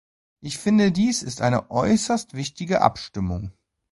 [0.41, 3.53] Ich finde, dies ist eine äußerst wichtige Abstimmung.